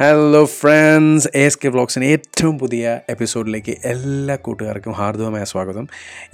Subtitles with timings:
[0.00, 5.86] Hello friends S K വ്ളോഗ്സിന്റെ ഏറ്റവും പുതിയ എപ്പിസോഡിലേക്ക് എല്ലാ കൂട്ടുകാർക്കും ഹാർദവമായ സ്വാഗതം.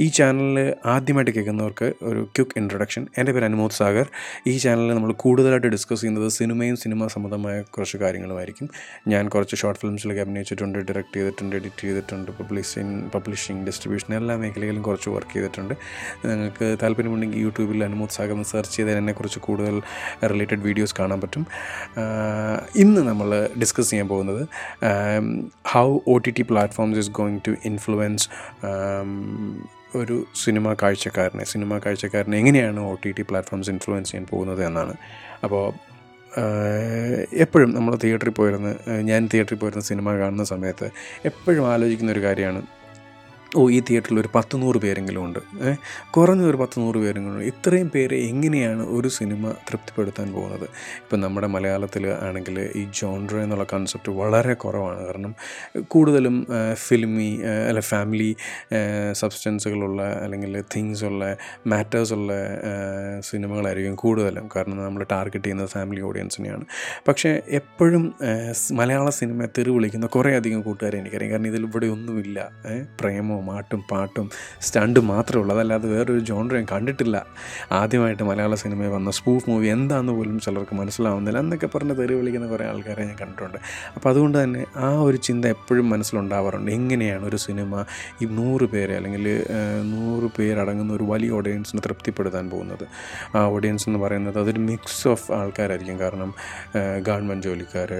[0.04, 0.58] ഈ ചാനലിൽ
[0.92, 4.06] ആദ്യമായിട്ട് കേൾക്കുന്നവർക്ക് ഒരു ക്വിക്ക് ഇൻട്രൊഡക്ഷൻ എന്റെ പേര് അനുമോദ് സാഗർ.
[4.50, 8.68] ഈ ചാനലിൽ നമ്മൾ കൂടുതലായിട്ട് ഡിസ്കസ് ചെയ്യുന്നത് സിനിമയും സിനിമ സംബന്ധമായ കുറച്ച് കാര്യങ്ങളുമായിരിക്കും.
[9.14, 15.10] ഞാൻ കുറച്ച് ഷോർട്ട് ഫിലിംസിലൊക്കെ അഭിനയിച്ചിട്ടുണ്ട് ഡയറക്റ്റ് ചെയ്തിട്ടുണ്ട് എഡിറ്റ് ചെയ്തിട്ടുണ്ട് പബ്ലിഷിങ് പബ്ലിഷിംഗ് ഡിസ്ട്രിബ്യൂഷൻ എല്ലാ മേഖലയിലും കുറച്ച്
[15.16, 15.74] വർക്ക് ചെയ്തിട്ടുണ്ട്.
[16.30, 19.76] നിങ്ങൾക്ക് താല്പര്യമുണ്ടെങ്കിൽ യൂട്യൂബിൽ അനുമോദ് സാഗർ സെർച്ച് ചെയ്താൽ എന്നെക്കുറിച്ച് കൂടുതൽ
[20.34, 21.44] റിലേറ്റഡ് വീഡിയോസ് കാണാൻ പറ്റും.
[22.84, 23.28] ഇന്ന് നമ്മൾ
[23.60, 24.42] ഡിസ്കസ് ചെയ്യാൻ പോകുന്നത്.
[25.66, 28.28] How O T T platforms is going to influence
[29.96, 34.94] ഒരു സിനിമ കാഴ്ചക്കാരനെ സിനിമ കാഴ്ചക്കാരനെ എങ്ങനെയാണ് O T T platforms influence ചെയ്യാൻ പോകുന്നത് എന്നാണ്.
[35.44, 35.72] അപ്പോൾ
[37.32, 40.90] എപ്പോഴും നമ്മൾ തിയേറ്ററിൽ പോയിരുന്ന് ഞാൻ തിയേറ്ററിൽ പോയിരുന്ന സിനിമ കാണുന്ന സമയത്ത്
[41.24, 42.77] എപ്പോഴും ആലോചിക്കുന്ന ഒരു കാര്യമാണ്
[43.56, 45.38] ഓ ഈ തിയേറ്ററിൽ ഒരു പത്ത് നൂറ് പേരെങ്കിലും ഉണ്ട്.
[46.10, 47.44] കുറഞ്ഞ ഒരു പത്ത് നൂറ് പേരെങ്കിലും ഉണ്ട്.
[47.44, 50.64] ഇത്രയും പേരെ എങ്ങനെയാണ് ഒരു സിനിമ തൃപ്തിപ്പെടുത്താൻ പോകുന്നത്?
[50.64, 55.06] ഇപ്പം നമ്മുടെ മലയാളത്തിൽ ആണെങ്കിൽ ഈ ജോൺഡ്ര എന്നുള്ള കൺസെപ്റ്റ് വളരെ കുറവാണ്.
[55.06, 55.34] കാരണം
[55.80, 58.36] കൂടുതലും ഫിലിമി അല്ല ഫാമിലി
[59.12, 61.36] സബ്സ്റ്റൻസുകളുള്ള അല്ലെങ്കിൽ തിങ്സ് ഉള്ള
[61.66, 62.32] മാറ്റേഴ്സ് ഉള്ള
[63.20, 64.48] സിനിമകളായിരിക്കും കൂടുതലും.
[64.56, 66.64] കാരണം നമ്മൾ ടാർഗറ്റ് ചെയ്യുന്നത് ഫാമിലി ഓഡിയൻസിനെയാണ്
[67.08, 68.14] പക്ഷേ എപ്പോഴും
[68.72, 71.32] മലയാള സിനിമയെ തെറി വിളിക്കുന്ന കുറേ അധികം കൂട്ടുകാരെ എനിക്കറിയാം.
[71.32, 72.50] കാരണം ഇതിൽ ഇവിടെ ഒന്നുമില്ല.
[72.70, 72.82] ഏ,
[73.38, 74.26] പ്രേമവും മാട്ടും പാട്ടും
[74.66, 75.52] സ്റ്റണ്ടും മാത്രമേ ഉള്ളൂ.
[75.56, 77.16] അതല്ലാതെ വേറൊരു ഞാൻ കണ്ടിട്ടില്ല.
[77.80, 81.38] ആദ്യമായിട്ട് മലയാള സിനിമയിൽ വന്ന സ്പൂഫ് മൂവി എന്താണെന്ന് പോലും ചിലർക്ക് മനസ്സിലാവുന്നില്ല.
[81.44, 83.58] എന്നൊക്കെ പറഞ്ഞ് തെറി വിളിക്കുന്ന കുറേ ആൾക്കാരെ ഞാൻ കണ്ടിട്ടുണ്ട്.
[83.96, 86.70] അപ്പോൾ അതുകൊണ്ട് തന്നെ ആ ഒരു ചിന്ത എപ്പോഴും മനസ്സിലുണ്ടാവാറുണ്ട്.
[86.78, 87.84] എങ്ങനെയാണ് ഒരു സിനിമ
[88.22, 89.26] ഈ നൂറ് പേരെ അല്ലെങ്കിൽ
[89.92, 92.84] നൂറ് പേരടങ്ങുന്ന ഒരു വലിയ ഓഡിയൻസിനെ തൃപ്തിപ്പെടുത്താൻ പോകുന്നത്?
[93.36, 95.98] ആ ഓഡിയൻസ് എന്ന് പറയുന്നത് അതൊരു മിക്സ് ഓഫ് ആൾക്കാരായിരിക്കും.
[96.04, 96.30] കാരണം
[97.08, 97.92] ഗവൺമെന്റ് ജോലിക്കാർ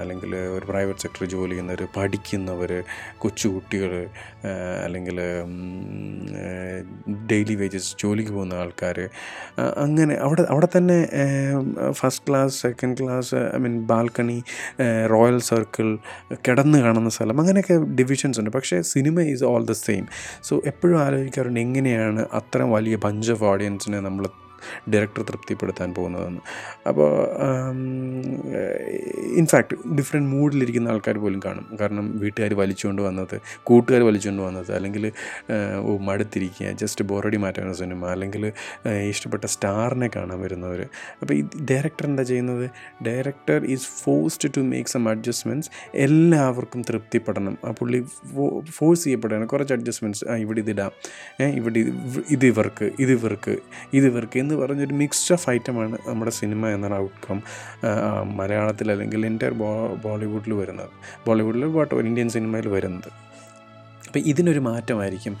[0.00, 2.72] അല്ലെങ്കിൽ ഒരു പ്രൈവറ്റ് സെക്ടറിൽ ജോലി ചെയ്യുന്നവർ പഠിക്കുന്നവർ
[3.18, 3.92] കൊച്ചുകുട്ടികൾ
[4.84, 5.18] അല്ലെങ്കിൽ
[7.26, 9.08] ഡെയിലി വേജസ് ജോലിക്ക് പോകുന്ന ആൾക്കാർ
[9.76, 11.08] അങ്ങനെ അവിടെ അവിടെ തന്നെ
[11.90, 14.42] first class second class I mean balcony
[15.06, 15.98] royal circle
[16.48, 18.50] കിടന്ന് കാണുന്ന സ്ഥലം അങ്ങനെയൊക്കെ ഡിവിഷൻസ് ഉണ്ട്.
[18.50, 20.06] പക്ഷേ cinema is all the same.
[20.42, 24.26] So എപ്പോഴും ആലോചിക്കാറുണ്ട് എങ്ങനെയാണ് അത്ര വലിയ ബഞ്ച് ഓഫ് ഓഡിയൻസിനെ നമ്മൾ
[24.90, 26.40] ഡയറക്ടർ തൃപ്തിപ്പെടുത്താൻ പോകുന്നതെന്ന്.
[26.88, 27.28] അപ്പോൾ
[29.36, 31.76] ഇൻഫാക്റ്റ് ഡിഫറെന്റ് മൂഡിലിരിക്കുന്ന ആൾക്കാർ പോലും കാണും.
[31.80, 35.12] കാരണം വീട്ടുകാർ വലിച്ചുകൊണ്ട് വന്നത് കൂട്ടുകാർ വലിച്ചുകൊണ്ട് വന്നത് അല്ലെങ്കിൽ
[36.00, 38.52] മടുത്തിരിക്കുക ജസ്റ്റ് ബോറടി മാറ്റാൻ സിനിമ അല്ലെങ്കിൽ
[39.08, 40.88] ഇഷ്ടപ്പെട്ട സ്റ്റാറിനെ കാണാൻ വരുന്നവർ
[41.20, 42.70] അപ്പോൾ ഈ ഡയറക്ടർ എന്താ ചെയ്യുന്നത്?
[43.06, 47.58] Director is forced to make some adjustments എല്ലാവർക്കും തൃപ്തിപ്പെടണം.
[47.64, 48.04] ആ പുള്ളി
[48.70, 49.46] ഫോഴ്സ് ചെയ്യപ്പെടുകയാണ്.
[49.46, 50.90] കുറച്ച് അഡ്ജസ്റ്റ്മെന്റ്സ് ആ ഇവിടെ ഇതിടാം
[51.46, 53.56] ഇവിടെ ഇത് ഇവ- ഇത് ഇവർക്ക് ഇത് ഇവർക്ക്
[53.92, 57.42] ഇത് ഇവർക്ക് എന്ന് പറഞ്ഞൊരു മിക്സ്ഡ് ഓഫ് ഐറ്റമാണ് നമ്മുടെ സിനിമ എന്നൊരു ഔട്ട്കം
[58.36, 60.88] മലയാളത്തിൽ അല്ലെങ്കിൽ എന്റെ ബോ ബോളിവുഡിൽ വരുന്നത്.
[61.26, 63.32] ബോളിവുഡിൽ വാട്ട് ഇന്ത്യൻ സിനിമയിൽ വരുന്നത്.
[64.06, 65.36] അപ്പോൾ ഇതിനൊരു മാറ്റമായിരിക്കും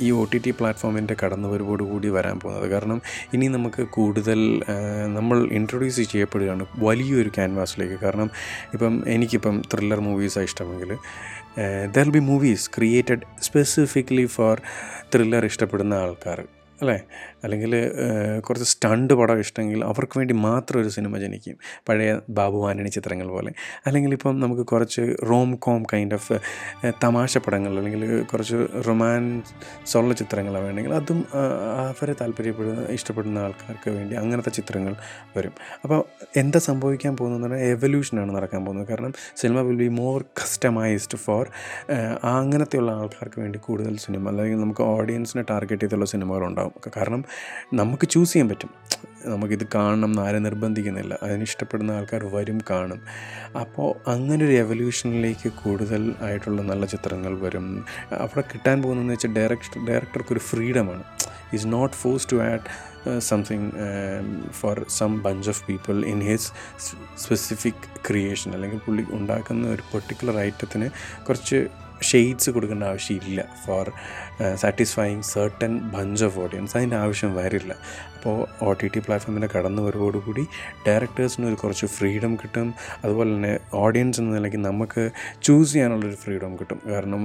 [0.00, 2.70] ഈ ഒ ടി ടി പ്ലാറ്റ്ഫോമിന്റെ കടന്നുവരവോടുകൂടി വരാൻ പോകുന്നത്.
[2.70, 3.00] കാരണം
[3.34, 4.62] ഇനി നമുക്ക് കൂടുതൽ
[5.06, 8.30] നമ്മൾ ഇൻട്രൊഡ്യൂസ് ചെയ്യപ്പെടുകയാണ് വലിയൊരു ക്യാൻവാസിലേക്ക് കാരണം
[8.74, 10.96] ഇപ്പം എനിക്കിപ്പം ത്രില്ലർ മൂവീസാണ് ഇഷ്ടമെങ്കിൽ
[11.96, 14.60] there be movies created specifically for
[15.14, 16.44] thriller ഇഷ്ടപ്പെടുന്ന ആൾക്കാർ.
[16.80, 16.96] അല്ലേ?
[17.44, 17.72] അല്ലെങ്കിൽ
[18.46, 21.56] കുറച്ച് സ്റ്റണ്ട് പടം ഇഷ്ടമെങ്കിൽ അവർക്ക് വേണ്ടി മാത്രം ഒരു സിനിമ ജനിക്കും.
[21.88, 23.50] പഴയ ബാബു ആന്റണി ചിത്രങ്ങൾ പോലെ.
[23.86, 26.36] അല്ലെങ്കിൽ ഇപ്പം നമുക്ക് കുറച്ച് റോം കോം കൈൻഡ് ഓഫ്
[27.04, 28.58] തമാശ പടങ്ങൾ അല്ലെങ്കിൽ കുറച്ച്
[28.88, 31.20] റൊമാൻസ് ഉള്ള ചിത്രങ്ങൾ വേണമെങ്കിൽ അതും
[31.88, 34.94] അവരെ താല്പര്യപ്പെടുന്ന ഇഷ്ടപ്പെടുന്ന ആൾക്കാർക്ക് വേണ്ടി അങ്ങനത്തെ ചിത്രങ്ങൾ
[35.36, 35.54] വരും.
[35.84, 36.00] അപ്പോൾ
[36.36, 38.88] എന്താ സംഭവിക്കാൻ പോകുന്നത് പറഞ്ഞാൽ എവല്യൂഷനാണ് നടക്കാൻ പോകുന്നത്.
[38.88, 41.44] കാരണം cinema will be more customised for
[42.24, 47.24] അങ്ങനത്തെയുള്ള ആൾക്കാർക്ക് വേണ്ടി കൂടുതൽ സിനിമ അല്ലെങ്കിൽ നമുക്ക് ഓഡിയൻസിനെ ടാർഗറ്റ് ചെയ്തുള്ള സിനിമകളുണ്ടാവും കാരണം
[47.74, 48.70] നമുക്ക് ചൂസ് ചെയ്യാൻ പറ്റും.
[49.24, 51.18] നമുക്കിത് കാണണം എന്ന് ആരും നിർബന്ധിക്കുന്നില്ല.
[51.22, 53.00] അതിന് ഇഷ്ടപ്പെടുന്ന ആൾക്കാർ വരും കാണും.
[53.60, 57.84] അപ്പോൾ അങ്ങനെ ഒരു എവല്യൂഷനിലേക്ക് കൂടുതൽ ആയിട്ടുള്ള നല്ല ചിത്രങ്ങൾ വരും.
[58.12, 61.02] അവിടെ കിട്ടാൻ പോകുന്നതെന്ന് വെച്ചാൽ ഡയറക്ടർ ഡയറക്ടർക്ക് ഒരു ഫ്രീഡമാണ്
[61.54, 62.60] is not force to add
[63.18, 63.70] something
[64.50, 66.52] for some bunch of people in his
[67.16, 70.90] specific creation അല്ലെങ്കിൽ പുള്ളി ഉണ്ടാക്കുന്ന ഒരു പെർട്ടിക്കുലർ ഐറ്റത്തിന്
[71.26, 71.66] കുറച്ച്
[72.02, 73.92] ഷെയ്ഡ്സ് കൊടുക്കേണ്ട ആവശ്യമില്ല for
[74.54, 77.76] satisfying certain bunch of audience അതിന്റെ ആവശ്യം വരില്ല.
[78.20, 80.42] അപ്പോൾ ഒ ടി ടി പ്ലാറ്റ്ഫോമിന്റെ കടന്നു വരവോടുകൂടി
[80.88, 82.74] ഡയറക്ടേഴ്സിന് ഒരു കുറച്ച് ഫ്രീഡം കിട്ടും.
[83.04, 85.10] അതുപോലെ തന്നെ ഓഡിയൻസ് എന്ന നിലയ്ക്ക് നമുക്ക്
[85.42, 86.80] ചൂസ് ചെയ്യാനുള്ളൊരു ഫ്രീഡം കിട്ടും.
[86.92, 87.22] കാരണം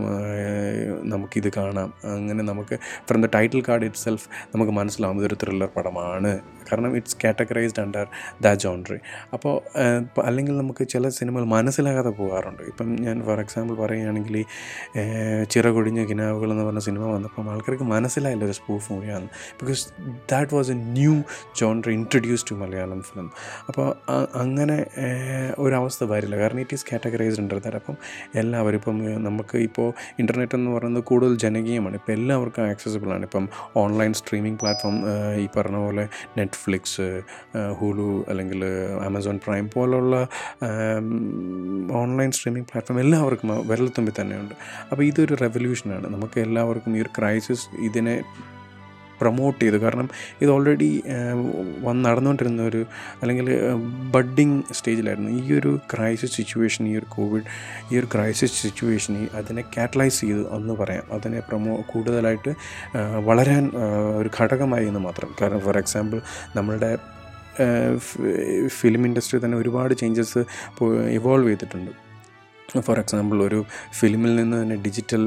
[1.03, 1.93] നമുക്കിത് കാണാം.
[2.03, 2.75] അങ്ങനെ നമുക്ക്
[3.07, 5.17] from the title card itself നമുക്ക് മനസ്സിലാവും.
[5.17, 6.39] ഇതൊരു ത്രില്ലർ പടമാണ്.
[6.71, 8.07] കാരണം it's categorised under
[8.41, 8.97] the genre
[9.33, 9.55] അപ്പോൾ
[10.23, 12.63] അല്ലെങ്കിൽ നമുക്ക് ചില സിനിമകൾ മനസ്സിലാകാതെ പോകാറുണ്ട്.
[12.63, 14.37] ഇപ്പം ഞാൻ ഫോർ എക്സാമ്പിൾ പറയുകയാണെങ്കിൽ
[15.49, 19.27] ചിറകൊടിഞ്ഞ കിനാവുകൾ എന്ന് പറഞ്ഞ സിനിമ വന്നപ്പം ആൾക്കാർക്ക് മനസ്സിലായില്ല ഒരു സ്പൂഫ് മൂവിയാണ്
[19.59, 19.83] because
[20.31, 21.23] that was a new
[21.59, 23.31] genre introduce to Malayalam film
[23.67, 23.95] അപ്പോൾ
[24.35, 24.85] അങ്ങനെ
[25.59, 26.37] ഒരവസ്ഥ വരില്ല.
[26.37, 27.97] കാരണം ഇറ്റ് ഈസ് കാറ്റഗറൈസ്ഡ് ഉണ്ട് ദാറ്റ് അപ്പം
[28.35, 31.95] എല്ലാവരും ഇപ്പം നമുക്ക് ഇപ്പോൾ ഇന്റർനെറ്റ് എന്ന് പറയുന്നത് കൂടുതൽ ജനകീയമാണ്.
[31.95, 33.23] ഇപ്പോൾ എല്ലാവർക്കും ആക്സസിബിൾ ആണ്.
[33.23, 34.97] ഇപ്പം ഓൺലൈൻ സ്ട്രീമിംഗ് പ്ലാറ്റ്ഫോം
[35.43, 37.21] ഈ പറഞ്ഞ പോലെ നെറ്റ്ഫ്ലിക്സ്
[37.79, 38.65] ഹുലു അല്ലെങ്കിൽ
[39.05, 40.27] ആമസോൺ പ്രൈം പോലുള്ള
[41.91, 44.55] ഓൺലൈൻ സ്ട്രീമിംഗ് പ്ലാറ്റ്ഫോം എല്ലാവർക്കും വിരൽത്തുമ്പിൽ തന്നെയുണ്ട്.
[44.91, 48.23] അപ്പോൾ ഇതൊരു റെവല്യൂഷനാണ് നമുക്ക് എല്ലാവർക്കും ഈ ഒരു ക്രൈസിസ് ഇതിനെ
[49.19, 49.77] പ്രൊമോട്ട് ചെയ്തു.
[49.77, 50.09] കാരണം
[50.41, 50.89] ഇത് ഓൾറെഡി
[51.87, 52.81] വന്ന് നടന്നുകൊണ്ടിരുന്ന ഒരു
[53.21, 53.49] അല്ലെങ്കിൽ
[54.15, 57.47] ബഡ്ഡിങ് സ്റ്റേജിലായിരുന്നു ഈ ഒരു ക്രൈസിസ് സിറ്റുവേഷൻ ഈ ഒരു കോവിഡ്
[57.91, 61.03] ഈ ഒരു ക്രൈസിസ് സിറ്റുവേഷൻ അതിനെ കാറ്റലൈസ് ചെയ്തു എന്ന് പറയാം.
[61.17, 62.53] അതിനെ പ്രൊമോ കൂടുതലായിട്ട്
[63.29, 63.71] വളരാൻ
[64.21, 65.29] ഒരു ഘടകമായി എന്ന് മാത്രം.
[65.41, 66.21] കാരണം ഫോർ എക്സാമ്പിൾ
[66.55, 66.91] നമ്മളുടെ
[68.79, 70.41] ഫിലിം ഇൻഡസ്ട്രി തന്നെ ഒരുപാട് ചേഞ്ചസ്
[71.17, 72.04] ഇവോൾവ് ചെയ്തിട്ടുണ്ട്.
[72.85, 73.59] ഫോർ എക്സാമ്പിൾ ഒരു
[73.97, 75.23] ഫിലിമിൽ നിന്ന് തന്നെ ഡിജിറ്റൽ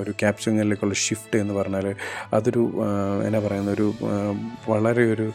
[0.00, 1.86] ഒരു ക്യാപ്ചറിങ്ങിലേക്കുള്ള ഷിഫ്റ്റ് എന്ന് പറഞ്ഞാൽ
[2.36, 2.62] അതൊരു
[3.26, 3.86] എന്നാ പറയുന്ന ഒരു
[4.72, 5.26] വളരെ ഒരു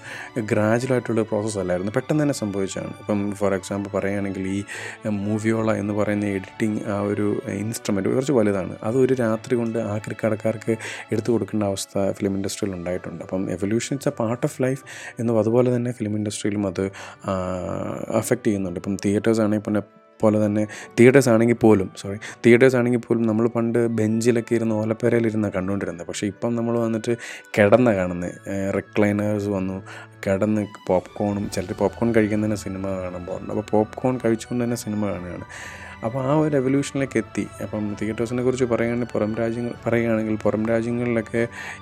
[0.51, 1.94] ഗ്രാജുവലായിട്ടുള്ള പ്രോസസ്സ് അല്ലായിരുന്നു.
[1.98, 2.94] പെട്ടെന്ന് തന്നെ സംഭവിച്ചതാണ്.
[3.01, 4.59] ഇപ്പം ഫോർ എക്സാമ്പിൾ പറയുകയാണെങ്കിൽ ഈ
[5.27, 7.27] മൂവിയോള എന്ന് പറയുന്ന എഡിറ്റിംഗ് ആ ഒരു
[7.63, 8.75] ഇൻസ്ട്രുമെന്റ് കുറച്ച് വലുതാണ്.
[8.83, 10.74] അത് ഒരു രാത്രി കൊണ്ട് ആ ആക്രിക്കടക്കാർക്ക്
[11.12, 13.24] എടുത്തു കൊടുക്കേണ്ട അവസ്ഥ ഫിലിം ഇൻഡസ്ട്രിയിൽ ഉണ്ടായിട്ടുണ്ട്.
[13.24, 14.83] അപ്പം evolution it's a part of life
[15.19, 16.83] എന്നും അതുപോലെ തന്നെ ഫിലിം ഇൻഡസ്ട്രിയിലും അത്
[18.21, 18.80] അഫക്റ്റ് ചെയ്യുന്നുണ്ട്.
[18.83, 19.83] ഇപ്പം തിയേറ്റേഴ്സ് ആണെങ്കിൽ പിന്നെ
[20.22, 20.64] പോലെ തന്നെ
[21.00, 26.52] തിയേറ്റേഴ്സ് ആണെങ്കിൽ പോലും സോറി തിയേറ്റേഴ്സ് ആണെങ്കിൽ പോലും നമ്മൾ പണ്ട് ബെഞ്ചിലൊക്കെ ഇരുന്ന് ഓലപ്പേരയിലിരുന്ന കണ്ടുകൊണ്ടിരുന്നത് പക്ഷേ ഇപ്പം
[26.56, 27.16] നമ്മൾ വന്നിട്ട്
[27.58, 28.31] കിടന്ന കാണുന്നത്
[28.78, 29.78] റിക്ലൈനേഴ്സ് വന്നു
[30.25, 33.52] കിടന്ന് പോപ്കോണും ചിലർ പോപ്കോൺ കഴിക്കുന്നതിന് സിനിമ കാണാൻ പോകുന്നുണ്ട്.
[33.54, 35.46] അപ്പോൾ പോപ്കോൺ കഴിച്ചുകൊണ്ട് തന്നെ സിനിമ കാണുകയാണ്.
[36.06, 37.44] അപ്പോൾ ആ ഒരു റെവല്യൂഷനിലേക്ക് എത്തി.
[37.64, 41.42] അപ്പം തിയേറ്റേഴ്സിനെ കുറിച്ച് പറയുകയാണെങ്കിൽ പുറം രാജ്യങ്ങൾ പറയുകയാണെങ്കിൽ പുറം രാജ്യങ്ങളിലൊക്കെ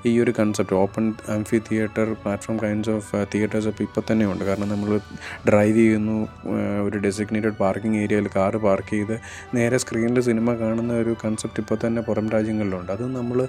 [0.10, 1.06] ഈ ഒരു concept open
[1.70, 4.44] amphitheatre platform kinds of theatres ഒക്കെ ഇപ്പോൾ തന്നെ ഉണ്ട്.
[4.50, 4.92] കാരണം നമ്മൾ
[5.50, 6.18] ഡ്രൈവ് ചെയ്യുന്നു
[6.88, 9.16] ഒരു ഡെസിഗ്നേറ്റഡ് പാർക്കിംഗ് ഏരിയയിൽ കാറ് പാർക്ക് ചെയ്ത്
[9.58, 12.92] നേരെ സ്ക്രീനിൽ സിനിമ കാണുന്ന ഒരു കൺസെപ്റ്റ് ഇപ്പോൾ തന്നെ പുറം രാജ്യങ്ങളിലുണ്ട്.
[12.92, 13.48] അത് നമ്മൾ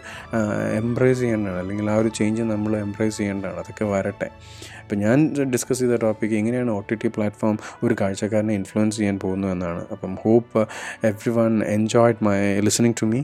[0.82, 1.60] എംബ്രേസ് ചെയ്യേണ്ടതാണ്.
[1.64, 3.58] അല്ലെങ്കിൽ ആ ഒരു ചേഞ്ച് നമ്മൾ എംബ്രേസ് ചെയ്യേണ്ടതാണ്.
[3.64, 4.30] അതൊക്കെ വരട്ടെ.
[4.82, 5.18] അപ്പോൾ ഞാൻ
[5.52, 9.80] ഡിസ്കസ് ചെയ്ത ടോപ്പിക് എങ്ങനെയാണ് ഒ ടി ടി പ്ലാറ്റ്ഫോം ഒരു കാഴ്ചക്കാരനെ ഇൻഫ്ലുവൻസ് ചെയ്യാൻ പോകുന്നു എന്നാണ്.
[9.94, 10.55] അപ്പം hope
[11.30, 13.22] everyone enjoyed my listening to me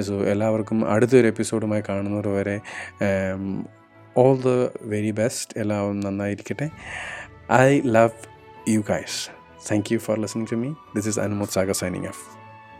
[0.00, 2.60] so എല്ലാവർക്കും അടുത്തൊരു എപ്പിസോഡുമായി കാണുന്നവർ വരെ
[4.16, 4.48] ഓൾ ദ
[4.82, 6.70] വെരി ബെസ്റ്റ് എല്ലാവരും നന്നായിരിക്കട്ടെ.
[7.52, 8.10] I love
[8.68, 9.18] you guys
[9.70, 12.43] thank you for listening to me this is Anumod Sagar signing off